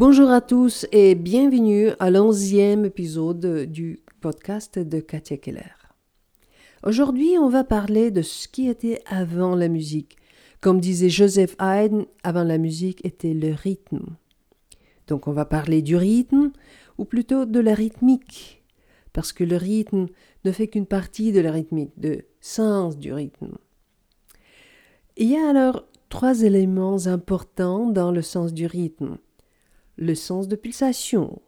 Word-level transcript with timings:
Bonjour 0.00 0.30
à 0.30 0.40
tous 0.40 0.86
et 0.92 1.14
bienvenue 1.14 1.90
à 1.98 2.08
l'onzième 2.10 2.86
épisode 2.86 3.66
du 3.70 4.00
podcast 4.22 4.78
de 4.78 4.98
Katia 4.98 5.36
Keller. 5.36 5.76
Aujourd'hui, 6.82 7.36
on 7.38 7.50
va 7.50 7.64
parler 7.64 8.10
de 8.10 8.22
ce 8.22 8.48
qui 8.48 8.70
était 8.70 9.02
avant 9.04 9.54
la 9.54 9.68
musique. 9.68 10.16
Comme 10.62 10.80
disait 10.80 11.10
Joseph 11.10 11.54
Haydn, 11.60 12.04
avant 12.22 12.44
la 12.44 12.56
musique 12.56 13.04
était 13.04 13.34
le 13.34 13.52
rythme. 13.52 14.16
Donc 15.06 15.28
on 15.28 15.32
va 15.32 15.44
parler 15.44 15.82
du 15.82 15.96
rythme, 15.96 16.50
ou 16.96 17.04
plutôt 17.04 17.44
de 17.44 17.60
la 17.60 17.74
rythmique, 17.74 18.64
parce 19.12 19.34
que 19.34 19.44
le 19.44 19.56
rythme 19.58 20.06
ne 20.46 20.50
fait 20.50 20.68
qu'une 20.68 20.86
partie 20.86 21.30
de 21.30 21.40
la 21.40 21.52
rythmique, 21.52 21.92
de 21.98 22.24
sens 22.40 22.96
du 22.96 23.12
rythme. 23.12 23.58
Il 25.18 25.28
y 25.28 25.36
a 25.36 25.46
alors 25.46 25.84
trois 26.08 26.40
éléments 26.40 27.06
importants 27.06 27.90
dans 27.90 28.12
le 28.12 28.22
sens 28.22 28.54
du 28.54 28.64
rythme. 28.64 29.18
Le 30.02 30.14
sens 30.14 30.48
de 30.48 30.56
pulsation, 30.56 31.42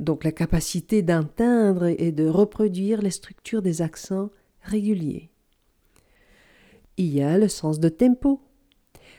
donc 0.00 0.24
la 0.24 0.32
capacité 0.32 1.02
d'atteindre 1.02 1.84
et 1.84 2.12
de 2.12 2.26
reproduire 2.26 3.02
les 3.02 3.10
structures 3.10 3.60
des 3.60 3.82
accents 3.82 4.30
réguliers. 4.62 5.28
Il 6.96 7.14
y 7.14 7.20
a 7.20 7.36
le 7.36 7.46
sens 7.46 7.80
de 7.80 7.90
tempo. 7.90 8.40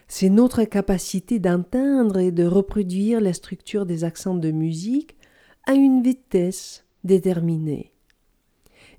C'est 0.07 0.29
notre 0.29 0.63
capacité 0.63 1.37
d'atteindre 1.37 2.17
et 2.17 2.31
de 2.31 2.43
reproduire 2.43 3.21
les 3.21 3.33
structures 3.33 3.85
des 3.85 4.03
accents 4.03 4.33
de 4.33 4.49
musique 4.49 5.15
à 5.67 5.73
une 5.73 6.01
vitesse 6.01 6.85
déterminée. 7.03 7.93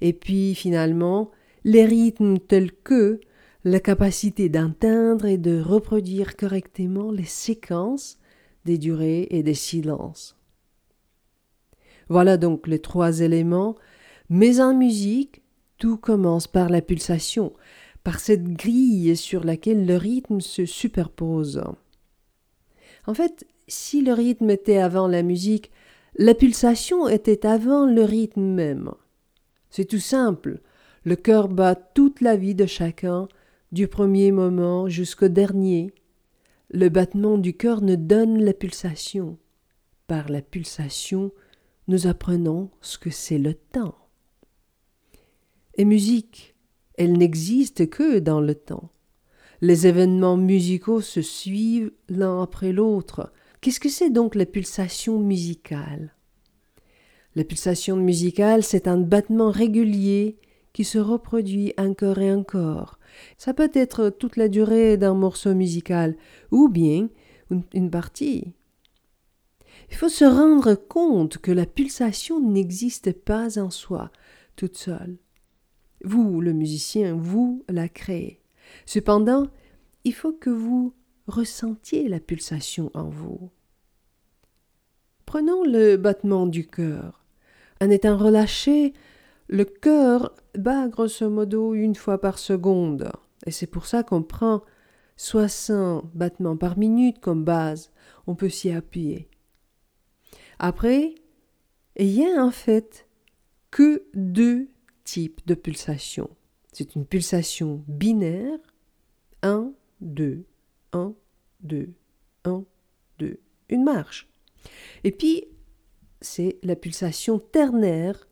Et 0.01 0.13
puis 0.13 0.55
finalement, 0.55 1.33
les 1.65 1.87
rythmes 1.87 2.39
tels 2.39 2.71
que 2.71 3.19
la 3.65 3.81
capacité 3.81 4.49
d'atteindre 4.49 5.25
et 5.27 5.39
de 5.39 5.61
reproduire 5.61 6.37
correctement 6.37 7.11
les 7.11 7.25
séquences 7.25 8.21
des 8.67 8.77
durées 8.77 9.27
et 9.31 9.43
des 9.43 9.55
silences. 9.55 10.37
Voilà 12.11 12.37
donc 12.37 12.67
les 12.67 12.81
trois 12.81 13.21
éléments, 13.21 13.77
mais 14.29 14.61
en 14.61 14.75
musique, 14.75 15.43
tout 15.79 15.97
commence 15.97 16.47
par 16.47 16.69
la 16.69 16.83
pulsation, 16.83 17.53
par 18.05 18.21
cette 18.21 18.45
grille 18.45 19.17
sur 19.17 19.45
laquelle 19.45 19.87
le 19.87 19.97
rythme 19.97 20.41
se 20.41 20.67
superpose. 20.67 21.63
En 23.07 23.15
fait, 23.15 23.47
si 23.69 24.03
le 24.03 24.13
rythme 24.13 24.51
était 24.51 24.79
avant 24.79 25.09
la 25.09 25.23
musique, 25.23 25.71
la 26.17 26.35
pulsation 26.35 27.09
était 27.09 27.47
avant 27.47 27.87
le 27.87 28.03
rythme 28.03 28.43
même. 28.43 28.91
C'est 29.71 29.85
tout 29.85 29.99
simple. 29.99 30.61
Le 31.05 31.17
cœur 31.17 31.49
bat 31.49 31.75
toute 31.75 32.21
la 32.21 32.37
vie 32.37 32.55
de 32.55 32.67
chacun 32.67 33.29
du 33.73 33.89
premier 33.89 34.33
moment 34.33 34.89
jusqu'au 34.89 35.29
dernier. 35.29 35.93
Le 36.71 36.89
battement 36.89 37.39
du 37.39 37.57
cœur 37.57 37.81
nous 37.81 37.97
donne 37.97 38.43
la 38.43 38.53
pulsation. 38.53 39.39
Par 40.09 40.29
la 40.29 40.43
pulsation, 40.43 41.33
nous 41.87 42.09
apprenons 42.09 42.71
ce 42.81 42.99
que 42.99 43.11
c'est 43.11 43.39
le 43.39 43.55
temps. 43.55 43.97
Et 45.75 45.85
musique, 45.85 46.57
elle 46.99 47.13
n'existe 47.13 47.89
que 47.89 48.19
dans 48.19 48.41
le 48.41 48.55
temps. 48.55 48.91
Les 49.61 49.87
événements 49.87 50.37
musicaux 50.37 51.01
se 51.01 51.23
suivent 51.23 51.93
l'un 52.09 52.43
après 52.43 52.73
l'autre. 52.73 53.33
Qu'est-ce 53.61 53.81
que 53.81 53.89
c'est 53.89 54.11
donc 54.11 54.35
la 54.35 54.47
pulsation 54.47 55.19
musicale? 55.21 56.15
La 57.37 57.45
pulsation 57.45 57.97
musicale, 57.97 58.63
c'est 58.63 58.89
un 58.89 58.99
battement 58.99 59.51
régulier 59.51 60.39
qui 60.73 60.85
se 60.85 60.99
reproduit 60.99 61.75
encore 61.79 62.19
et 62.19 62.33
encore. 62.33 62.96
Ça 63.39 63.55
peut 63.55 63.71
être 63.75 64.11
toute 64.11 64.37
la 64.37 64.49
durée 64.49 64.97
d'un 64.97 65.15
morceau 65.15 65.55
musical 65.55 66.17
ou 66.51 66.69
bien 66.69 67.09
une 67.73 67.91
partie. 67.91 68.53
Il 69.91 69.97
faut 69.97 70.09
se 70.09 70.25
rendre 70.25 70.75
compte 70.75 71.39
que 71.39 71.53
la 71.53 71.67
pulsation 71.67 72.41
n'existe 72.41 73.13
pas 73.13 73.59
en 73.59 73.71
soi, 73.71 74.11
toute 74.57 74.77
seule. 74.77 75.19
Vous, 76.05 76.41
le 76.41 76.53
musicien, 76.53 77.15
vous 77.15 77.65
la 77.69 77.89
créez. 77.89 78.41
Cependant, 78.85 79.47
il 80.05 80.15
faut 80.15 80.33
que 80.33 80.51
vous 80.51 80.95
ressentiez 81.27 82.09
la 82.09 82.21
pulsation 82.21 82.91
en 82.95 83.09
vous. 83.09 83.51
Prenons 85.25 85.65
le 85.65 85.97
battement 85.97 86.47
du 86.47 86.67
cœur. 86.67 87.25
En 87.81 87.91
étant 87.91 88.17
relâché, 88.17 88.95
le 89.49 89.65
cœur 89.65 90.35
bat 90.57 90.89
grosso 90.89 91.29
modo 91.31 91.75
une 91.75 91.95
fois 91.95 92.21
par 92.21 92.39
seconde, 92.39 93.11
et 93.47 93.51
c'est 93.51 93.67
pour 93.67 93.87
ça 93.87 94.03
qu'on 94.03 94.23
prend 94.23 94.63
60 95.17 96.11
battements 96.15 96.57
par 96.57 96.79
minute 96.79 97.21
comme 97.21 97.45
base. 97.45 97.91
On 98.27 98.35
peut 98.35 98.49
s'y 98.49 98.71
appuyer. 98.71 99.29
Après, 100.59 101.15
il 101.97 102.11
y 102.11 102.27
a 102.27 102.45
en 102.45 102.51
fait 102.51 103.09
que 103.71 104.05
deux 104.15 104.69
types 105.05 105.47
de 105.47 105.55
pulsations. 105.55 106.31
C'est 106.73 106.95
une 106.95 107.07
pulsation 107.07 107.85
binaire 107.89 108.59
1, 109.43 109.73
2, 110.01 110.45
1, 110.93 111.15
2, 111.61 111.95
1, 112.45 112.65
2, 113.19 113.41
une 113.71 113.85
marche. 113.85 114.29
Et 115.05 115.13
puis, 115.13 115.45
c'est 116.21 116.59
la 116.63 116.77
pulsation 116.77 117.39
ternaire 117.39 118.29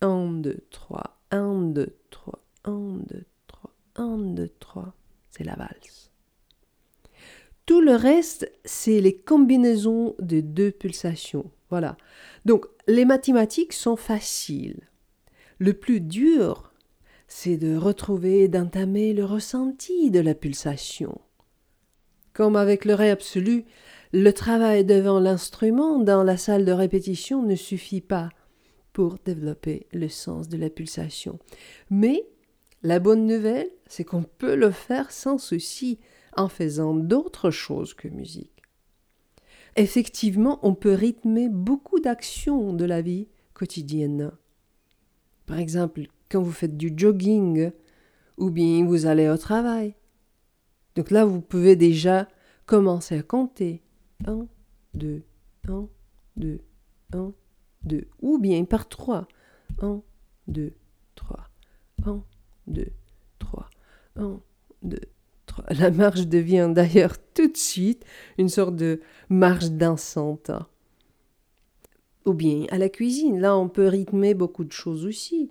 1, 0.00 0.40
2, 0.40 0.56
3, 0.70 1.18
1, 1.30 1.62
2, 1.62 1.96
3, 2.10 2.44
1, 2.64 2.70
2, 3.08 3.24
3, 3.46 3.70
1, 3.96 4.18
2, 4.18 4.50
3. 4.60 4.94
C'est 5.30 5.44
la 5.44 5.54
valse. 5.54 6.10
Tout 7.66 7.80
le 7.80 7.94
reste, 7.96 8.50
c'est 8.64 9.00
les 9.00 9.16
combinaisons 9.16 10.14
de 10.18 10.40
deux 10.40 10.70
pulsations. 10.70 11.50
Voilà. 11.70 11.96
Donc, 12.44 12.66
les 12.86 13.04
mathématiques 13.04 13.72
sont 13.72 13.96
faciles. 13.96 14.88
Le 15.58 15.72
plus 15.72 16.00
dur, 16.00 16.72
c'est 17.26 17.56
de 17.56 17.76
retrouver 17.76 18.42
et 18.42 18.48
d'entamer 18.48 19.14
le 19.14 19.24
ressenti 19.24 20.10
de 20.10 20.20
la 20.20 20.34
pulsation. 20.34 21.20
Comme 22.34 22.56
avec 22.56 22.84
le 22.84 22.94
ré 22.94 23.10
absolu, 23.10 23.64
le 24.12 24.32
travail 24.32 24.84
devant 24.84 25.18
l'instrument 25.18 25.98
dans 25.98 26.22
la 26.22 26.36
salle 26.36 26.64
de 26.64 26.72
répétition 26.72 27.42
ne 27.42 27.56
suffit 27.56 28.00
pas 28.00 28.28
pour 28.94 29.18
développer 29.24 29.86
le 29.92 30.08
sens 30.08 30.48
de 30.48 30.56
la 30.56 30.70
pulsation. 30.70 31.38
Mais 31.90 32.24
la 32.82 33.00
bonne 33.00 33.26
nouvelle, 33.26 33.68
c'est 33.86 34.04
qu'on 34.04 34.22
peut 34.22 34.54
le 34.54 34.70
faire 34.70 35.10
sans 35.10 35.36
souci 35.36 35.98
en 36.36 36.48
faisant 36.48 36.94
d'autres 36.94 37.50
choses 37.50 37.92
que 37.92 38.08
musique. 38.08 38.62
Effectivement, 39.76 40.60
on 40.62 40.74
peut 40.74 40.94
rythmer 40.94 41.48
beaucoup 41.48 41.98
d'actions 41.98 42.72
de 42.72 42.84
la 42.84 43.02
vie 43.02 43.28
quotidienne. 43.52 44.30
Par 45.46 45.58
exemple, 45.58 46.02
quand 46.30 46.40
vous 46.40 46.52
faites 46.52 46.76
du 46.76 46.92
jogging 46.96 47.72
ou 48.38 48.50
bien 48.50 48.86
vous 48.86 49.06
allez 49.06 49.28
au 49.28 49.36
travail. 49.36 49.96
Donc 50.94 51.10
là, 51.10 51.24
vous 51.24 51.40
pouvez 51.40 51.74
déjà 51.74 52.28
commencer 52.66 53.18
à 53.18 53.22
compter. 53.22 53.82
1, 54.26 54.46
2, 54.94 55.24
1, 55.68 55.88
2, 56.36 56.60
1, 57.12 57.32
2, 57.84 58.06
ou 58.20 58.38
bien 58.38 58.64
par 58.64 58.88
3. 58.88 59.26
1, 59.80 60.02
2, 60.48 60.72
3, 61.14 61.48
1, 62.06 62.22
2, 62.66 62.86
3, 63.38 63.70
1, 64.16 64.40
2, 64.82 64.98
3. 65.46 65.64
La 65.70 65.90
marche 65.90 66.26
devient 66.26 66.70
d'ailleurs 66.72 67.16
tout 67.34 67.48
de 67.48 67.56
suite 67.56 68.04
une 68.38 68.48
sorte 68.48 68.76
de 68.76 69.00
marche 69.28 69.70
dansante. 69.70 70.50
Ou 72.24 72.32
bien 72.32 72.66
à 72.70 72.78
la 72.78 72.88
cuisine, 72.88 73.40
là 73.40 73.56
on 73.56 73.68
peut 73.68 73.88
rythmer 73.88 74.34
beaucoup 74.34 74.64
de 74.64 74.72
choses 74.72 75.04
aussi. 75.04 75.50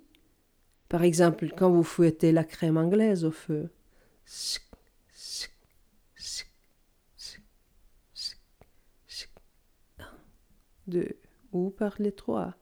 Par 0.88 1.02
exemple, 1.02 1.48
quand 1.56 1.70
vous 1.70 1.82
fouettez 1.82 2.32
la 2.32 2.44
crème 2.44 2.76
anglaise 2.76 3.24
au 3.24 3.30
feu. 3.30 3.70
Deux, 10.86 11.16
ou 11.54 11.70
par 11.70 11.94
les 11.98 12.12
trois. 12.12 12.54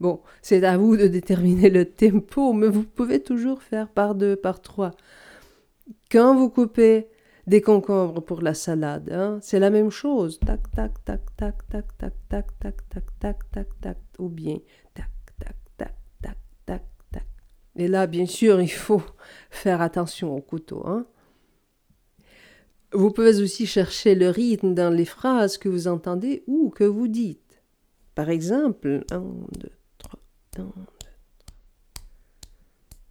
Bon, 0.00 0.22
c'est 0.40 0.64
à 0.64 0.78
vous 0.78 0.96
de 0.96 1.06
déterminer 1.06 1.68
le 1.68 1.84
tempo, 1.84 2.54
mais 2.54 2.68
vous 2.68 2.84
pouvez 2.84 3.22
toujours 3.22 3.62
faire 3.62 3.88
par 3.88 4.14
deux, 4.14 4.34
par 4.34 4.62
trois. 4.62 4.92
Quand 6.10 6.34
vous 6.34 6.48
coupez 6.48 7.08
des 7.46 7.60
concombres 7.60 8.24
pour 8.24 8.40
la 8.40 8.54
salade, 8.54 9.10
hein, 9.12 9.38
c'est 9.42 9.58
la 9.58 9.68
même 9.68 9.90
chose. 9.90 10.40
Tac, 10.40 10.70
tac, 10.70 11.04
tac, 11.04 11.20
tac, 11.36 11.68
tac, 11.68 11.84
tac, 11.98 12.14
tac, 12.28 12.46
tac, 12.58 12.76
tac, 12.88 13.18
tac, 13.20 13.50
tac, 13.50 13.80
tac, 13.80 13.98
ou 14.18 14.30
bien 14.30 14.56
tac, 14.94 15.10
tac, 15.38 15.56
tac, 15.76 15.94
tac, 16.22 16.38
tac, 16.64 16.82
tac. 17.12 17.26
Et 17.76 17.86
là, 17.86 18.06
bien 18.06 18.24
sûr, 18.24 18.62
il 18.62 18.72
faut 18.72 19.02
faire 19.50 19.82
attention 19.82 20.34
au 20.34 20.40
couteau. 20.40 20.82
Hein. 20.86 21.06
Vous 22.92 23.12
pouvez 23.12 23.40
aussi 23.40 23.66
chercher 23.66 24.14
le 24.14 24.30
rythme 24.30 24.74
dans 24.74 24.90
les 24.90 25.04
phrases 25.04 25.58
que 25.58 25.68
vous 25.68 25.86
entendez 25.86 26.42
ou 26.46 26.70
que 26.70 26.84
vous 26.84 27.08
dites. 27.08 27.62
Par 28.14 28.30
exemple, 28.30 29.04
1, 29.10 29.18
2, 29.18 29.70
3, 29.98 30.20
1, 30.58 30.62
2, 30.62 30.70
3. 30.72 32.08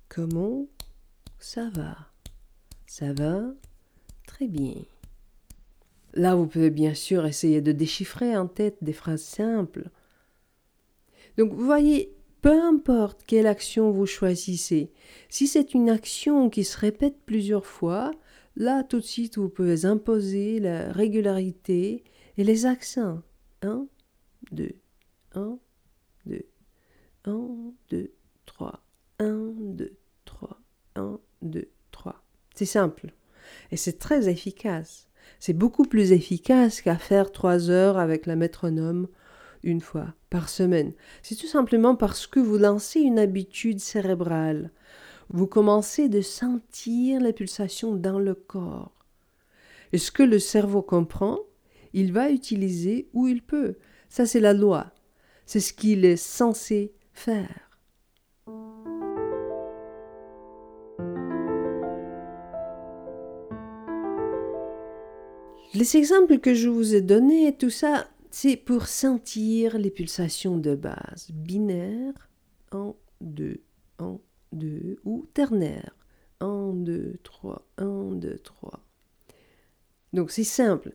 Comment 0.09 0.67
ça 1.39 1.69
va? 1.69 1.95
Ça 2.85 3.13
va 3.13 3.53
très 4.27 4.47
bien. 4.47 4.75
Là, 6.13 6.35
vous 6.35 6.47
pouvez 6.47 6.71
bien 6.71 6.93
sûr 6.93 7.25
essayer 7.25 7.61
de 7.61 7.71
déchiffrer 7.71 8.35
en 8.35 8.47
tête 8.47 8.77
des 8.81 8.93
phrases 8.93 9.21
simples. 9.21 9.89
Donc, 11.37 11.53
vous 11.53 11.65
voyez, 11.65 12.13
peu 12.41 12.61
importe 12.61 13.23
quelle 13.25 13.47
action 13.47 13.91
vous 13.91 14.05
choisissez, 14.05 14.91
si 15.29 15.47
c'est 15.47 15.73
une 15.73 15.89
action 15.89 16.49
qui 16.49 16.63
se 16.63 16.77
répète 16.77 17.17
plusieurs 17.25 17.65
fois, 17.65 18.11
là, 18.55 18.83
tout 18.83 18.99
de 18.99 19.05
suite, 19.05 19.37
vous 19.37 19.49
pouvez 19.49 19.85
imposer 19.85 20.59
la 20.59 20.91
régularité 20.91 22.03
et 22.37 22.43
les 22.43 22.65
accents. 22.65 23.21
1, 23.61 23.87
2, 24.51 24.69
1, 25.35 25.59
2, 26.25 26.41
1, 27.25 27.73
2, 27.89 28.11
3, 28.45 28.83
1, 29.19 29.53
2, 29.57 29.97
3, 30.25 30.61
1, 30.95 31.19
2, 31.41 31.69
3. 31.91 32.23
C'est 32.55 32.65
simple. 32.65 33.13
Et 33.71 33.77
c'est 33.77 33.99
très 33.99 34.29
efficace. 34.29 35.07
C'est 35.39 35.53
beaucoup 35.53 35.83
plus 35.83 36.11
efficace 36.11 36.81
qu'à 36.81 36.97
faire 36.97 37.31
trois 37.31 37.69
heures 37.69 37.97
avec 37.97 38.25
la 38.25 38.35
métronome 38.35 39.07
une 39.63 39.81
fois 39.81 40.13
par 40.29 40.49
semaine. 40.49 40.93
C'est 41.21 41.35
tout 41.35 41.47
simplement 41.47 41.95
parce 41.95 42.27
que 42.27 42.39
vous 42.39 42.57
lancez 42.57 43.01
une 43.01 43.19
habitude 43.19 43.79
cérébrale. 43.79 44.71
Vous 45.31 45.45
commencez 45.45 46.09
de 46.09 46.21
sentir 46.21 47.21
les 47.21 47.33
pulsations 47.33 47.95
dans 47.95 48.17
le 48.17 48.33
corps. 48.33 49.05
Et 49.93 49.99
ce 49.99 50.11
que 50.11 50.23
le 50.23 50.39
cerveau 50.39 50.81
comprend, 50.81 51.37
il 51.93 52.11
va 52.11 52.31
utiliser 52.31 53.09
où 53.13 53.27
il 53.27 53.43
peut. 53.43 53.75
Ça, 54.09 54.25
c'est 54.25 54.39
la 54.39 54.53
loi. 54.53 54.91
C'est 55.45 55.59
ce 55.59 55.71
qu'il 55.73 56.03
est 56.03 56.17
censé 56.17 56.93
faire. 57.13 57.69
Les 65.75 65.95
exemples 65.95 66.39
que 66.39 66.55
je 66.55 66.69
vous 66.69 66.95
ai 66.95 67.01
donnés, 67.01 67.55
tout 67.55 67.69
ça, 67.69 68.07
c'est 68.31 68.57
pour 68.57 68.87
sentir 68.87 69.77
les 69.77 69.91
pulsations 69.91 70.57
de 70.57 70.73
base. 70.73 71.29
Binaire, 71.31 72.13
1, 72.71 72.95
2, 73.21 73.61
1, 73.99 74.19
2, 74.53 74.97
ou 75.05 75.27
ternaire, 75.33 75.95
1, 76.39 76.73
2, 76.73 77.15
3, 77.23 77.67
1, 77.77 77.85
2, 78.15 78.37
3. 78.39 78.79
Donc 80.13 80.31
c'est 80.31 80.43
simple. 80.43 80.93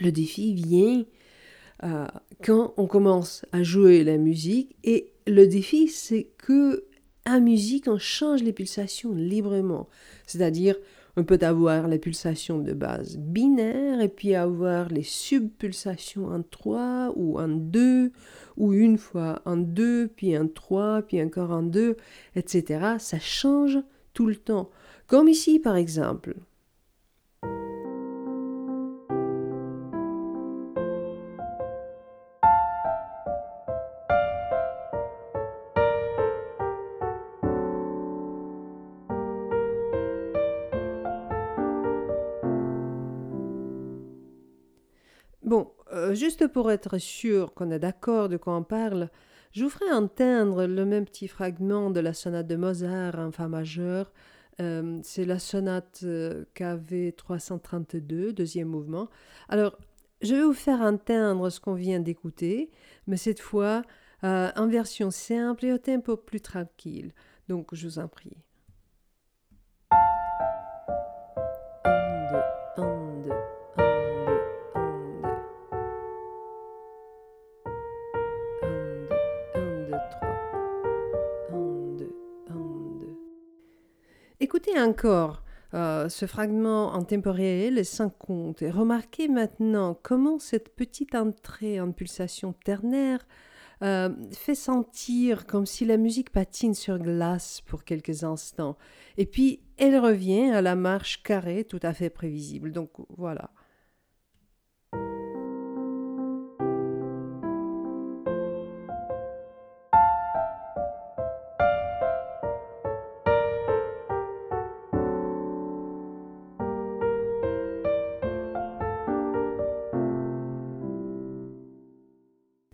Le 0.00 0.10
défi 0.10 0.54
vient 0.54 1.04
euh, 1.84 2.06
quand 2.42 2.74
on 2.76 2.86
commence 2.86 3.44
à 3.52 3.62
jouer 3.62 4.02
la 4.04 4.16
musique 4.16 4.76
et 4.82 5.12
le 5.26 5.46
défi 5.46 5.88
c'est 5.88 6.28
que 6.38 6.84
en 7.26 7.40
musique 7.40 7.86
on 7.86 7.98
change 7.98 8.42
les 8.42 8.52
pulsations 8.52 9.14
librement. 9.14 9.88
C'est-à-dire 10.26 10.76
on 11.18 11.24
peut 11.24 11.38
avoir 11.42 11.88
les 11.88 11.98
pulsations 11.98 12.58
de 12.58 12.72
base 12.72 13.16
binaires 13.18 14.00
et 14.00 14.08
puis 14.08 14.36
avoir 14.36 14.88
les 14.88 15.02
subpulsations 15.02 16.28
en 16.28 16.44
3 16.44 17.12
ou 17.16 17.40
en 17.40 17.48
2 17.48 18.12
ou 18.56 18.72
une 18.72 18.98
fois 18.98 19.42
en 19.44 19.56
2 19.56 20.12
puis 20.14 20.38
en 20.38 20.46
3 20.46 21.02
puis 21.02 21.20
encore 21.20 21.50
en 21.50 21.64
2 21.64 21.96
etc. 22.36 22.94
Ça 22.98 23.18
change 23.18 23.78
tout 24.14 24.26
le 24.26 24.36
temps. 24.36 24.70
Comme 25.08 25.26
ici 25.26 25.58
par 25.58 25.74
exemple. 25.74 26.36
Juste 46.14 46.46
pour 46.48 46.70
être 46.70 46.98
sûr 46.98 47.54
qu'on 47.54 47.70
est 47.70 47.78
d'accord 47.78 48.28
de 48.28 48.36
quoi 48.36 48.56
on 48.56 48.62
parle, 48.62 49.10
je 49.52 49.64
vous 49.64 49.70
ferai 49.70 49.90
entendre 49.92 50.66
le 50.66 50.84
même 50.84 51.04
petit 51.04 51.28
fragment 51.28 51.90
de 51.90 52.00
la 52.00 52.12
sonate 52.12 52.46
de 52.46 52.56
Mozart 52.56 53.18
en 53.18 53.32
Fa 53.32 53.48
majeur. 53.48 54.12
Euh, 54.60 54.98
c'est 55.02 55.24
la 55.24 55.38
sonate 55.38 56.00
euh, 56.04 56.44
KV 56.54 57.12
332, 57.12 58.32
deuxième 58.32 58.68
mouvement. 58.68 59.08
Alors, 59.48 59.78
je 60.20 60.34
vais 60.34 60.42
vous 60.42 60.52
faire 60.52 60.80
entendre 60.80 61.48
ce 61.50 61.60
qu'on 61.60 61.74
vient 61.74 62.00
d'écouter, 62.00 62.70
mais 63.06 63.16
cette 63.16 63.40
fois 63.40 63.82
en 64.22 64.66
version 64.66 65.12
simple 65.12 65.64
et 65.64 65.72
au 65.72 65.78
tempo 65.78 66.16
plus 66.16 66.40
tranquille. 66.40 67.12
Donc, 67.48 67.72
je 67.72 67.86
vous 67.86 68.00
en 68.00 68.08
prie. 68.08 68.36
Encore 84.78 85.42
euh, 85.74 86.08
ce 86.08 86.26
fragment 86.26 86.94
en 86.94 87.02
tempo 87.02 87.30
réel 87.30 87.84
sans 87.84 88.08
compte 88.08 88.62
et 88.62 88.70
remarquez 88.70 89.28
maintenant 89.28 89.98
comment 90.02 90.38
cette 90.38 90.74
petite 90.74 91.14
entrée 91.14 91.78
en 91.78 91.92
pulsation 91.92 92.54
ternaire 92.64 93.26
euh, 93.82 94.08
fait 94.32 94.54
sentir 94.54 95.46
comme 95.46 95.66
si 95.66 95.84
la 95.84 95.98
musique 95.98 96.30
patine 96.30 96.74
sur 96.74 96.98
glace 96.98 97.60
pour 97.60 97.84
quelques 97.84 98.24
instants. 98.24 98.76
Et 99.18 99.26
puis 99.26 99.60
elle 99.76 99.98
revient 99.98 100.50
à 100.50 100.62
la 100.62 100.74
marche 100.74 101.22
carrée 101.22 101.64
tout 101.64 101.80
à 101.82 101.92
fait 101.92 102.10
prévisible. 102.10 102.72
Donc 102.72 102.90
voilà. 103.16 103.50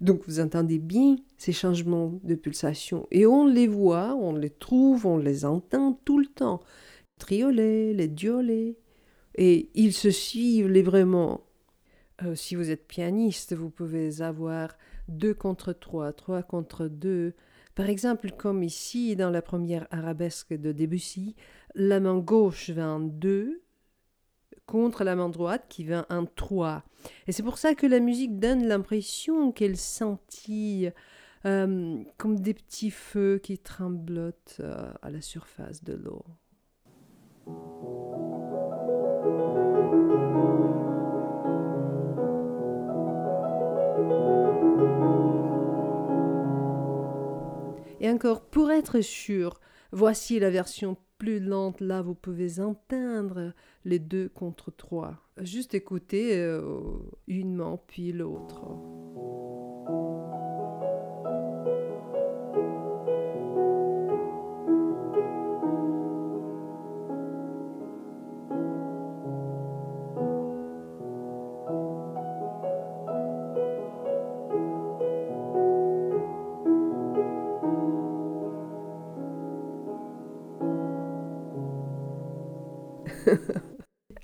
Donc 0.05 0.21
vous 0.27 0.39
entendez 0.39 0.79
bien 0.79 1.17
ces 1.39 1.55
changements 1.55 2.21
de 2.25 2.35
pulsation. 2.35 3.09
Et 3.11 3.25
on 3.25 3.47
les 3.47 3.67
voit, 3.67 4.15
on 4.15 4.35
les 4.37 4.51
trouve, 4.51 5.07
on 5.07 5.17
les 5.17 5.47
entend 5.47 5.99
tout 6.05 6.19
le 6.19 6.27
temps. 6.27 6.61
Triolet, 7.19 7.95
les. 7.95 8.77
Et 9.37 9.71
ils 9.75 9.95
se 9.95 10.11
suivent 10.11 10.69
les 10.69 10.83
vraiment. 10.83 11.47
Euh, 12.23 12.35
si 12.35 12.55
vous 12.55 12.71
êtes 12.71 12.87
pianiste, 12.87 13.55
vous 13.55 13.71
pouvez 13.71 14.21
avoir 14.21 14.77
2 15.09 15.33
contre 15.33 15.73
3, 15.73 16.13
3 16.13 16.43
contre 16.43 16.87
2. 16.87 17.33
Par 17.75 17.89
exemple, 17.89 18.31
comme 18.33 18.63
ici 18.63 19.17
dans 19.17 19.31
la 19.31 19.41
première 19.41 19.89
arabesque 19.91 20.53
de 20.53 20.73
Debussy, 20.73 21.35
la 21.75 21.99
main 21.99 22.19
gauche 22.19 22.69
va 22.69 22.91
en 22.91 23.01
2, 23.01 23.63
contre 24.67 25.05
la 25.05 25.15
main 25.17 25.29
droite 25.29 25.67
qui 25.69 25.85
vient 25.85 26.07
en 26.11 26.27
3. 26.27 26.83
Et 27.27 27.33
c'est 27.33 27.43
pour 27.43 27.59
ça 27.59 27.75
que 27.75 27.87
la 27.87 28.01
musique 28.01 28.39
donne 28.39 28.67
l'impression 28.67 29.53
qu'elle 29.53 29.77
scintille 29.77 30.93
euh, 31.47 32.03
comme 32.17 32.41
des 32.41 32.55
petits 32.55 32.91
feux 32.91 33.39
qui 33.43 33.59
tremblotent 33.59 34.57
euh, 34.61 34.91
à 35.03 35.11
la 35.11 35.21
surface 35.21 35.85
de 35.85 35.93
l'eau. 35.93 36.25
Et 48.01 48.11
encore, 48.11 48.43
pour 48.43 48.71
être 48.71 49.01
sûr, 49.01 49.61
voici 49.93 50.39
la 50.39 50.51
version 50.51 50.97
plus 51.19 51.41
lente, 51.41 51.81
là 51.81 52.03
vous 52.03 52.15
pouvez 52.15 52.61
entendre 52.61 53.53
les 53.85 53.99
deux 53.99 54.29
contre 54.29 54.71
trois. 54.71 55.17
Juste 55.41 55.75
écouter 55.75 56.37
euh, 56.37 56.99
une 57.27 57.55
main 57.55 57.79
puis 57.87 58.13
l'autre. 58.13 58.63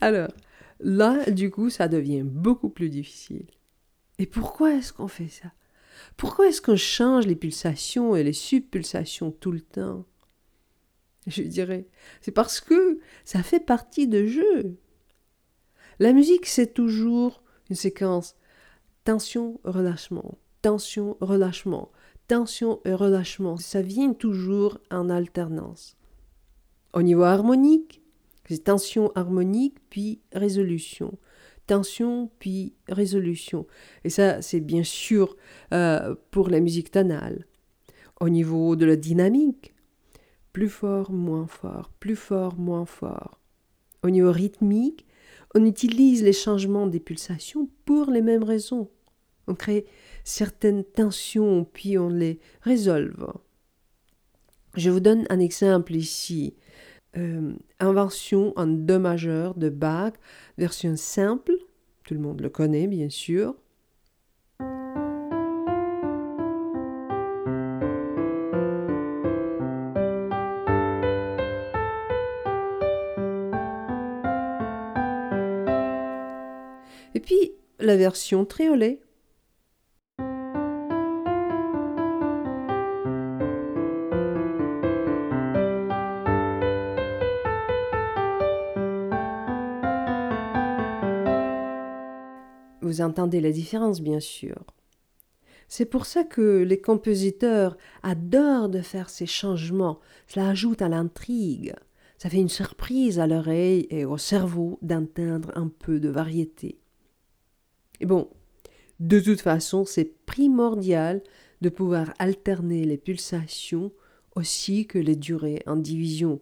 Alors, 0.00 0.30
là, 0.80 1.30
du 1.30 1.50
coup, 1.50 1.70
ça 1.70 1.88
devient 1.88 2.22
beaucoup 2.22 2.70
plus 2.70 2.88
difficile. 2.88 3.46
Et 4.18 4.26
pourquoi 4.26 4.74
est-ce 4.74 4.92
qu'on 4.92 5.08
fait 5.08 5.28
ça? 5.28 5.52
Pourquoi 6.16 6.48
est-ce 6.48 6.62
qu'on 6.62 6.76
change 6.76 7.26
les 7.26 7.36
pulsations 7.36 8.16
et 8.16 8.22
les 8.22 8.32
subpulsations 8.32 9.30
tout 9.30 9.52
le 9.52 9.60
temps? 9.60 10.04
Je 11.26 11.42
dirais. 11.42 11.86
C'est 12.20 12.30
parce 12.30 12.60
que 12.60 12.98
ça 13.24 13.42
fait 13.42 13.60
partie 13.60 14.08
de 14.08 14.26
jeu. 14.26 14.78
La 15.98 16.12
musique, 16.12 16.46
c'est 16.46 16.72
toujours 16.72 17.42
une 17.68 17.76
séquence 17.76 18.36
tension, 19.04 19.60
relâchement, 19.64 20.38
tension, 20.62 21.16
relâchement, 21.20 21.90
tension 22.28 22.80
et 22.84 22.94
relâchement. 22.94 23.56
Ça 23.56 23.82
vient 23.82 24.12
toujours 24.12 24.78
en 24.90 25.10
alternance. 25.10 25.96
Au 26.92 27.02
niveau 27.02 27.22
harmonique, 27.22 28.02
tension 28.58 29.12
harmonique 29.14 29.76
puis 29.90 30.20
résolution. 30.32 31.18
Tension 31.66 32.30
puis 32.38 32.74
résolution. 32.88 33.66
Et 34.04 34.10
ça, 34.10 34.42
c'est 34.42 34.60
bien 34.60 34.82
sûr 34.82 35.36
euh, 35.72 36.14
pour 36.30 36.48
la 36.48 36.60
musique 36.60 36.90
tonale. 36.90 37.46
Au 38.20 38.28
niveau 38.28 38.76
de 38.76 38.84
la 38.84 38.96
dynamique, 38.96 39.74
plus 40.52 40.68
fort, 40.68 41.12
moins 41.12 41.46
fort, 41.46 41.90
plus 42.00 42.16
fort, 42.16 42.56
moins 42.56 42.86
fort. 42.86 43.40
Au 44.02 44.10
niveau 44.10 44.32
rythmique, 44.32 45.06
on 45.54 45.64
utilise 45.64 46.22
les 46.22 46.32
changements 46.32 46.86
des 46.86 47.00
pulsations 47.00 47.68
pour 47.84 48.10
les 48.10 48.22
mêmes 48.22 48.44
raisons. 48.44 48.88
On 49.46 49.54
crée 49.54 49.86
certaines 50.24 50.84
tensions 50.84 51.64
puis 51.64 51.98
on 51.98 52.08
les 52.08 52.38
résolve. 52.62 53.32
Je 54.74 54.90
vous 54.90 55.00
donne 55.00 55.26
un 55.30 55.40
exemple 55.40 55.94
ici. 55.94 56.54
Euh, 57.16 57.54
invention 57.80 58.52
en 58.56 58.66
Do 58.66 59.00
majeur 59.00 59.54
de 59.54 59.68
Bach, 59.68 60.12
version 60.58 60.96
simple, 60.96 61.52
tout 62.04 62.14
le 62.14 62.20
monde 62.20 62.40
le 62.40 62.48
connaît 62.48 62.86
bien 62.86 63.08
sûr. 63.08 63.56
Et 77.14 77.20
puis 77.20 77.52
la 77.80 77.96
version 77.96 78.44
triolet. 78.44 79.00
Entendez 93.00 93.40
la 93.40 93.52
différence, 93.52 94.00
bien 94.00 94.20
sûr. 94.20 94.56
C'est 95.68 95.86
pour 95.86 96.04
ça 96.06 96.24
que 96.24 96.62
les 96.62 96.80
compositeurs 96.80 97.76
adorent 98.02 98.68
de 98.68 98.80
faire 98.80 99.08
ces 99.08 99.26
changements. 99.26 100.00
Cela 100.26 100.48
ajoute 100.48 100.82
à 100.82 100.88
l'intrigue. 100.88 101.74
Ça 102.18 102.28
fait 102.28 102.38
une 102.38 102.48
surprise 102.48 103.20
à 103.20 103.26
l'oreille 103.26 103.86
et 103.88 104.04
au 104.04 104.18
cerveau 104.18 104.78
d'entendre 104.82 105.52
un 105.54 105.68
peu 105.68 106.00
de 106.00 106.08
variété. 106.08 106.80
Et 108.00 108.06
bon, 108.06 108.28
de 108.98 109.20
toute 109.20 109.40
façon, 109.40 109.84
c'est 109.84 110.24
primordial 110.26 111.22
de 111.60 111.68
pouvoir 111.68 112.12
alterner 112.18 112.84
les 112.84 112.98
pulsations 112.98 113.92
aussi 114.34 114.86
que 114.86 114.98
les 114.98 115.16
durées 115.16 115.62
en 115.66 115.76
division. 115.76 116.40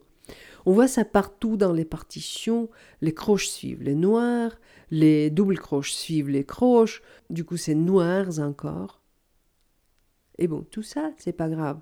On 0.69 0.73
voit 0.73 0.87
ça 0.87 1.07
partout 1.07 1.57
dans 1.57 1.73
les 1.73 1.87
partitions. 1.87 2.69
Les 3.01 3.15
croches 3.15 3.49
suivent 3.49 3.83
les 3.83 3.95
noirs, 3.95 4.61
les 4.91 5.31
doubles 5.31 5.59
croches 5.59 5.95
suivent 5.95 6.29
les 6.29 6.45
croches. 6.45 7.01
Du 7.31 7.43
coup, 7.43 7.57
c'est 7.57 7.75
noirs 7.75 8.39
encore. 8.39 9.01
Et 10.37 10.47
bon, 10.47 10.67
tout 10.71 10.83
ça, 10.83 11.11
c'est 11.17 11.33
pas 11.33 11.49
grave. 11.49 11.81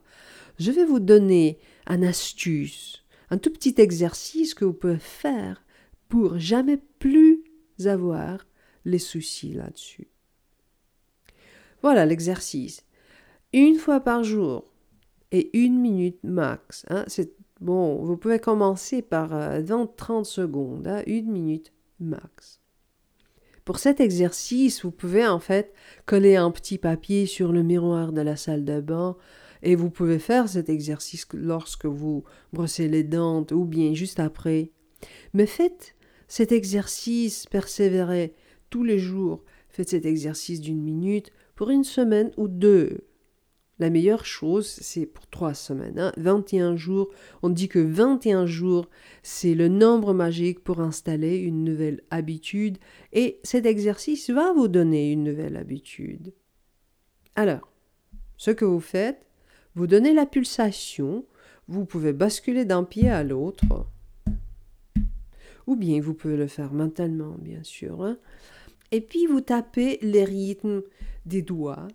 Je 0.61 0.71
vais 0.71 0.85
vous 0.85 1.01
donner 1.01 1.59
un 1.89 2.05
astuce, 2.05 3.05
un 3.31 3.39
tout 3.39 3.51
petit 3.51 3.75
exercice 3.79 4.55
que 4.55 4.65
vous 4.65 4.73
pouvez 4.73 5.01
faire 5.01 5.65
pour 6.09 6.39
jamais 6.39 6.77
plus 7.01 7.43
avoir 7.87 8.47
les 8.85 9.01
soucis 9.01 9.53
là-dessus. 9.53 10.07
Voilà 11.83 12.07
l'exercice. 12.07 12.85
Une 13.53 13.79
fois 13.79 13.99
par 13.99 14.23
jour 14.23 14.73
et 15.33 15.51
une 15.59 15.81
minute 15.81 16.23
max. 16.23 16.87
Hein, 16.89 17.03
c'est 17.09 17.33
bon. 17.61 18.05
Vous 18.05 18.17
pouvez 18.17 18.39
commencer 18.39 19.03
par 19.03 19.31
20-30 19.31 20.21
euh, 20.21 20.25
secondes, 20.25 20.87
hein, 20.87 21.03
une 21.07 21.31
minute 21.31 21.73
max. 22.01 22.61
Pour 23.65 23.79
cet 23.81 24.01
exercice, 24.01 24.85
vous 24.85 24.93
pouvez 24.93 25.27
en 25.27 25.41
fait 25.41 25.73
coller 26.05 26.37
un 26.37 26.53
petit 26.53 26.79
papier 26.79 27.27
sur 27.27 27.51
le 27.51 27.63
miroir 27.65 28.13
de 28.13 28.21
la 28.21 28.37
salle 28.37 28.65
de 28.65 28.81
bain 28.81 29.17
et 29.63 29.75
vous 29.75 29.91
pouvez 29.91 30.21
faire 30.21 30.49
cet 30.49 30.69
exercice 30.69 31.27
lorsque 31.35 31.87
vous 31.87 32.23
brossez 32.53 32.87
les 32.87 33.03
dents 33.03 33.45
ou 33.51 33.65
bien 33.65 33.93
juste 33.93 34.21
après. 34.21 34.71
Mais 35.35 35.47
faites 35.47 35.97
cet 36.29 36.53
exercice, 36.53 37.47
persévérez 37.47 38.35
tous 38.71 38.85
les 38.85 38.99
jours. 38.99 39.45
Faites 39.69 39.91
cet 39.91 40.07
exercice 40.07 40.61
d'une 40.61 40.83
minute 40.83 41.33
pour 41.55 41.71
une 41.71 41.85
semaine 41.85 42.31
ou 42.37 42.49
deux. 42.49 43.07
La 43.79 43.91
meilleure 43.91 44.25
chose, 44.25 44.67
c'est 44.67 45.05
pour 45.05 45.27
trois 45.27 45.53
semaines. 45.53 46.11
21 46.17 46.73
hein. 46.73 46.77
jours. 46.77 47.11
On 47.43 47.51
dit 47.51 47.69
que 47.69 47.79
21 47.79 48.47
jours, 48.47 48.89
c'est 49.23 49.55
le 49.55 49.69
nombre 49.69 50.15
magique 50.15 50.65
pour 50.65 50.81
installer 50.81 51.37
une 51.37 51.63
nouvelle 51.63 52.03
habitude. 52.11 52.79
Et 53.13 53.39
cet 53.43 53.67
exercice 53.67 54.31
va 54.31 54.55
vous 54.55 54.69
donner 54.69 55.13
une 55.13 55.25
nouvelle 55.25 55.59
habitude. 55.59 56.33
Alors, 57.35 57.71
ce 58.39 58.51
que 58.51 58.65
vous 58.65 58.81
faites, 58.81 59.27
vous 59.75 59.87
donnez 59.87 60.15
la 60.15 60.25
pulsation. 60.25 61.27
Vous 61.69 61.85
pouvez 61.85 62.15
basculer 62.15 62.65
d'un 62.65 62.85
pied 62.85 63.11
à 63.11 63.23
l'autre. 63.23 63.87
Ou 65.67 65.77
bien 65.77 66.01
vous 66.01 66.15
pouvez 66.15 66.39
le 66.39 66.47
faire 66.47 66.73
mentalement, 66.73 67.37
bien 67.39 67.63
sûr. 67.63 68.03
Hein. 68.03 68.17
Et 68.91 69.03
puis 69.03 69.27
vous 69.27 69.43
tapez 69.43 69.99
les 70.01 70.25
rythmes 70.25 70.83
des 71.27 71.43
doigts 71.43 71.89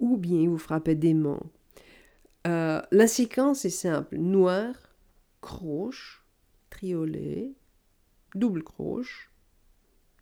ou 0.00 0.16
bien 0.16 0.48
vous 0.48 0.58
frappez 0.58 0.94
des. 0.94 1.16
Euh, 2.46 2.82
la 2.90 3.06
séquence 3.06 3.64
est 3.64 3.70
simple 3.70 4.16
noir, 4.16 4.74
croche, 5.40 6.24
triolet, 6.70 7.52
double 8.34 8.62
croche, 8.62 9.30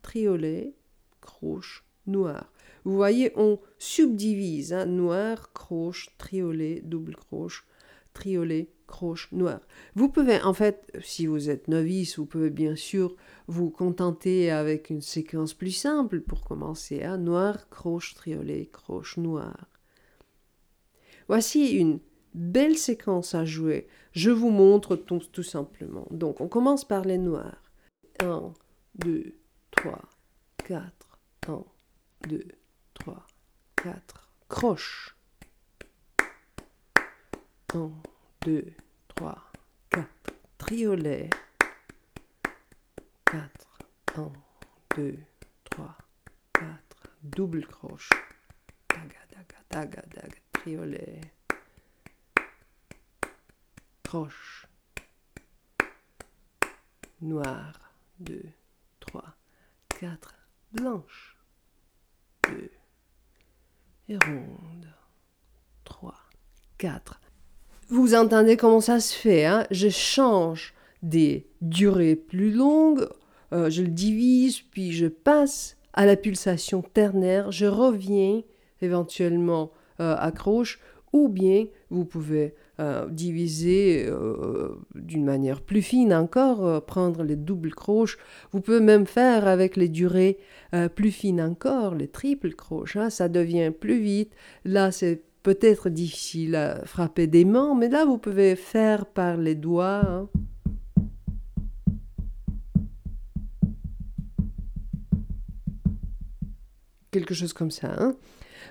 triolet, 0.01 0.73
croche, 1.21 1.85
noir. 2.05 2.51
Vous 2.83 2.95
voyez, 2.95 3.31
on 3.35 3.59
subdivise 3.77 4.73
hein, 4.73 4.85
noir, 4.85 5.51
croche, 5.53 6.09
triolet, 6.17 6.81
double 6.83 7.15
croche, 7.15 7.65
triolet, 8.13 8.69
croche, 8.87 9.29
noir. 9.31 9.59
Vous 9.95 10.09
pouvez, 10.09 10.41
en 10.41 10.53
fait, 10.53 10.91
si 11.01 11.27
vous 11.27 11.49
êtes 11.49 11.67
novice, 11.67 12.17
vous 12.17 12.25
pouvez 12.25 12.49
bien 12.49 12.75
sûr 12.75 13.15
vous 13.47 13.69
contenter 13.69 14.49
avec 14.49 14.89
une 14.89 15.01
séquence 15.01 15.53
plus 15.53 15.71
simple 15.71 16.21
pour 16.21 16.43
commencer 16.43 17.03
à 17.03 17.17
noir, 17.17 17.69
croche, 17.69 18.15
triolet, 18.15 18.67
croche, 18.71 19.17
noir. 19.17 19.67
Voici 21.27 21.71
une 21.71 21.99
belle 22.33 22.77
séquence 22.77 23.35
à 23.35 23.45
jouer. 23.45 23.87
Je 24.13 24.31
vous 24.31 24.49
montre 24.49 24.95
tout, 24.95 25.19
tout 25.31 25.43
simplement. 25.43 26.07
Donc, 26.11 26.41
on 26.41 26.47
commence 26.47 26.85
par 26.85 27.03
les 27.03 27.17
noirs. 27.17 27.61
1, 28.21 28.53
2, 28.95 29.35
3, 29.71 30.01
4. 30.65 31.19
1, 31.47 31.63
2, 32.29 32.43
3, 32.93 33.27
4. 33.83 34.31
Croche. 34.47 35.17
1, 37.73 37.91
2, 38.47 38.63
3, 39.09 39.35
4. 39.91 40.07
Triolet. 40.57 41.29
4. 43.25 43.49
1, 44.15 44.31
2, 44.95 45.25
3, 45.65 45.95
4. 46.53 46.79
Double 47.19 47.65
croche. 47.67 48.07
Taga, 48.87 49.19
taga, 49.27 49.57
taga, 49.67 50.01
taga. 50.01 50.37
Triolet. 50.53 51.29
Croche. 54.01 54.69
Noir. 57.19 57.73
2, 58.15 58.53
3, 59.01 59.35
4. 59.89 60.33
Blanche. 60.71 61.35
2. 62.43 62.71
Et 64.07 64.17
ronde. 64.23 64.93
3, 65.83 66.15
4. 66.77 67.19
Vous 67.89 68.15
entendez 68.15 68.57
comment 68.57 68.81
ça 68.81 68.99
se 68.99 69.15
fait, 69.15 69.45
hein? 69.45 69.65
Je 69.71 69.87
change 69.87 70.73
des 71.03 71.47
durées 71.61 72.17
plus 72.17 72.51
longues, 72.51 73.07
euh, 73.53 73.69
je 73.69 73.81
le 73.81 73.87
divise, 73.87 74.59
puis 74.59 74.91
je 74.91 75.07
passe 75.07 75.77
à 75.93 76.05
la 76.05 76.17
pulsation 76.17 76.81
ternaire, 76.81 77.51
je 77.53 77.65
reviens 77.65 78.41
éventuellement 78.81 79.71
euh, 80.01 80.15
à 80.19 80.31
croche, 80.31 80.79
ou 81.13 81.29
bien 81.29 81.67
vous 81.89 82.03
pouvez 82.03 82.55
euh, 82.81 83.07
diviser 83.09 84.07
d'une 84.93 85.23
manière 85.23 85.61
plus 85.61 85.81
fine 85.81 86.13
encore, 86.13 86.83
prendre 86.83 87.23
les 87.23 87.37
doubles 87.37 87.73
croches. 87.73 88.17
Vous 88.51 88.59
pouvez 88.59 88.81
même 88.81 89.07
faire 89.07 89.47
avec 89.47 89.77
les 89.77 89.87
durées 89.87 90.37
plus 90.95 91.11
fines 91.11 91.41
encore, 91.41 91.95
les 91.95 92.09
triples 92.09 92.53
croches. 92.53 92.97
Hein, 92.97 93.09
ça 93.09 93.29
devient 93.29 93.71
plus 93.71 93.99
vite. 94.01 94.33
Là, 94.65 94.91
c'est 94.91 95.23
peut-être 95.47 95.87
difficile 95.87 96.57
à 96.57 96.83
frapper 96.83 97.25
des 97.25 97.45
mains, 97.45 97.73
mais 97.73 97.87
là, 97.87 98.03
vous 98.03 98.17
pouvez 98.17 98.57
faire 98.57 99.05
par 99.05 99.37
les 99.37 99.55
doigts. 99.55 100.01
Hein. 100.05 100.29
Quelque 107.11 107.33
chose 107.33 107.53
comme 107.53 107.71
ça. 107.71 107.95
Hein. 107.97 108.17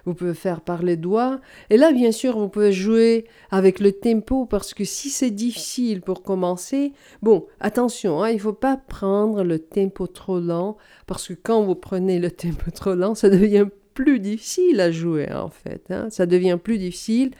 Vous 0.05 0.13
pouvez 0.13 0.35
faire 0.35 0.61
par 0.61 0.83
les 0.83 0.99
doigts. 0.99 1.41
Et 1.71 1.79
là, 1.79 1.93
bien 1.93 2.13
sûr, 2.13 2.39
vous 2.39 2.51
pouvez 2.51 2.75
jouer 2.75 3.25
avec 3.51 3.81
le 3.81 3.93
tempo 3.93 4.45
parce 4.45 4.75
que 4.75 4.85
si 4.85 5.09
c'est 5.09 5.31
difficile 5.31 6.03
pour 6.03 6.23
commencer, 6.23 6.93
bon, 7.23 7.47
attention, 7.59 8.23
hein, 8.23 8.29
il 8.29 8.37
ne 8.37 8.41
faut 8.41 8.53
pas 8.53 8.77
prendre 8.77 9.43
le 9.43 9.61
tempo 9.61 10.07
trop 10.07 10.41
lent 10.41 10.77
parce 11.07 11.29
que 11.29 11.33
quand 11.33 11.63
vous 11.63 11.75
prenez 11.75 12.19
le 12.19 12.31
tempo 12.43 12.71
trop 12.71 12.95
lent, 12.95 13.15
ça 13.15 13.31
devient 13.31 13.69
plus 13.97 14.21
difficile 14.21 14.81
à 14.81 14.93
jouer 14.93 15.33
en 15.33 15.49
fait. 15.49 15.91
Hein. 15.91 16.09
Ça 16.11 16.27
devient 16.27 16.59
plus 16.63 16.79
difficile 16.79 17.31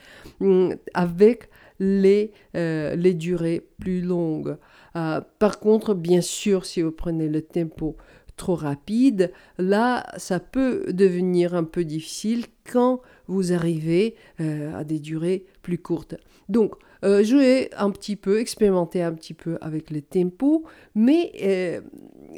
hum, 0.41 0.75
avec 0.95 1.51
les, 1.79 2.33
euh, 2.57 2.97
les 2.97 3.15
durées 3.15 3.69
plus 3.79 4.01
longues. 4.01 4.57
Euh, 4.97 5.21
par 5.39 5.61
contre, 5.61 5.95
bien 5.95 6.23
sûr, 6.23 6.65
si 6.65 6.81
vous 6.81 6.91
prenez 6.91 7.29
le 7.29 7.43
tempo 7.43 7.97
trop 8.37 8.55
rapide, 8.55 9.33
là, 9.59 10.07
ça 10.17 10.41
peut 10.41 10.87
devenir 10.93 11.55
un 11.55 11.65
peu 11.65 11.85
difficile 11.85 12.47
quand 12.71 13.03
vous 13.29 13.53
arrivez 13.53 14.15
euh, 14.41 14.75
à 14.79 14.85
des 14.85 14.99
durées 14.99 15.45
plus 15.63 15.79
courtes. 15.79 16.15
Donc, 16.49 16.75
euh, 17.05 17.23
jouer 17.23 17.71
un 17.77 17.91
petit 17.91 18.17
peu, 18.17 18.41
expérimenter 18.41 19.03
un 19.03 19.13
petit 19.13 19.35
peu 19.35 19.59
avec 19.61 19.91
les 19.91 20.03
tempos, 20.03 20.65
mais 20.95 21.33
euh, 21.43 21.81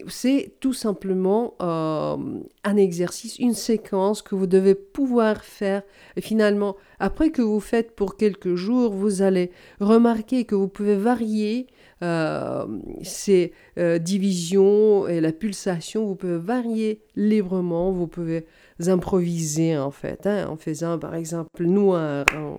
c'est 0.08 0.54
tout 0.60 0.72
simplement 0.72 1.54
un 1.60 2.76
exercice, 2.76 3.38
une 3.38 3.54
séquence 3.54 4.22
que 4.22 4.34
vous 4.34 4.46
devez 4.46 4.74
pouvoir 4.74 5.44
faire. 5.44 5.82
Et 6.16 6.20
finalement, 6.20 6.76
après 6.98 7.30
que 7.30 7.42
vous 7.42 7.60
faites 7.60 7.94
pour 7.94 8.16
quelques 8.16 8.54
jours, 8.54 8.92
vous 8.92 9.22
allez 9.22 9.50
remarquer 9.80 10.44
que 10.44 10.54
vous 10.54 10.68
pouvez 10.68 10.96
varier 10.96 11.66
euh, 12.00 12.64
ces 13.02 13.52
euh, 13.76 13.98
divisions 13.98 15.08
et 15.08 15.20
la 15.20 15.32
pulsation, 15.32 16.06
vous 16.06 16.14
pouvez 16.14 16.38
varier 16.38 17.02
librement, 17.16 17.90
vous 17.90 18.06
pouvez 18.06 18.46
improviser 18.86 19.76
en 19.76 19.90
fait, 19.90 20.26
hein, 20.26 20.48
en 20.48 20.56
faisant 20.56 20.98
par 20.98 21.14
exemple 21.14 21.64
noir, 21.64 22.24
1, 22.32 22.56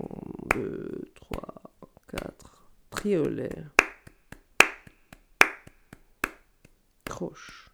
2, 0.55 1.11
3, 1.15 1.61
4, 2.17 2.69
triolet, 2.89 3.49
croche, 7.05 7.71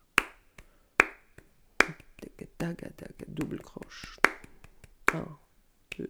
double 3.27 3.59
croche, 3.59 4.19
1, 5.13 5.25
2, 5.97 6.09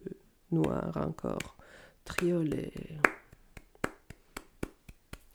noir 0.52 0.96
encore, 0.96 1.56
triolet 2.04 2.72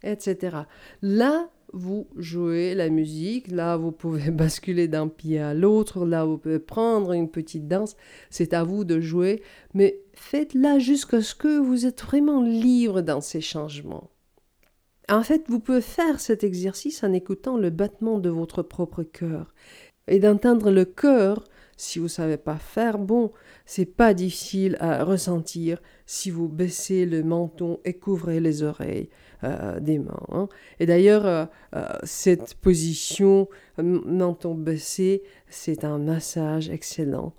etc. 0.03 0.58
Là, 1.01 1.50
vous 1.74 2.08
jouez 2.16 2.75
la 2.75 2.90
musique, 2.90 3.50
là, 3.50 3.78
vous 3.78 3.92
pouvez 3.92 4.32
basculer 4.32 4.88
d'un 4.88 5.08
pied 5.08 5.40
à 5.40 5.54
l'autre, 5.54 6.06
là, 6.06 6.25
vous 6.25 6.38
pouvez 6.38 6.60
prendre 6.60 7.13
une 7.13 7.30
petite 7.30 7.68
danse, 7.68 7.96
c'est 8.30 8.54
à 8.54 8.63
vous 8.63 8.84
de 8.84 9.00
jouer, 9.00 9.42
mais 9.74 10.00
faites-la 10.13 10.80
jusqu'à 10.80 11.22
ce 11.22 11.36
que 11.36 11.60
vous 11.60 11.86
êtes 11.86 12.01
vraiment 12.01 12.42
libre 12.42 13.01
dans 13.01 13.22
ces 13.22 13.42
changements. 13.42 14.10
En 15.10 15.24
fait, 15.24 15.44
vous 15.48 15.60
pouvez 15.60 15.82
faire 15.82 16.20
cet 16.20 16.44
exercice 16.44 17.04
en 17.04 17.12
écoutant 17.12 17.58
le 17.58 17.70
battement 17.70 18.20
de 18.20 18.30
votre 18.30 18.62
propre 18.62 19.04
cœur. 19.04 19.54
Et 20.08 20.20
d'entendre 20.20 20.72
le 20.72 20.86
cœur, 20.86 21.44
si 21.81 22.00
vous 22.00 22.05
ne 22.05 22.09
savez 22.09 22.38
pas 22.38 22.57
faire, 22.57 22.97
bon, 22.97 23.31
c'est 23.65 23.85
pas 23.85 24.13
difficile 24.13 24.77
à 24.79 25.03
ressentir 25.03 25.81
si 26.05 26.29
vous 26.29 26.48
baissez 26.48 27.05
le 27.05 27.24
menton 27.24 27.79
et 27.85 27.94
couvrez 27.94 28.39
les 28.39 28.63
oreilles. 28.63 29.09
Euh, 29.44 29.79
des 29.79 29.98
mains. 29.98 30.22
Hein. 30.29 30.50
Et 30.79 30.85
d'ailleurs, 30.85 31.25
euh, 31.25 31.46
euh, 31.75 31.87
cette 32.03 32.53
position 32.53 33.50
menton 33.79 34.53
baissé, 34.53 35.24
c'est 35.48 35.83
un 35.83 35.98
massage 35.98 36.70
excellent 36.70 37.33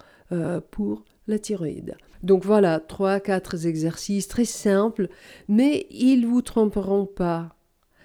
pour 0.70 1.04
la 1.28 1.38
thyroïde. 1.38 1.94
Donc 2.22 2.44
voilà, 2.44 2.80
trois, 2.80 3.20
quatre 3.20 3.66
exercices 3.66 4.26
très 4.26 4.46
simples, 4.46 5.08
mais 5.46 5.86
ils 5.90 6.26
vous 6.26 6.40
tromperont 6.40 7.04
pas. 7.04 7.54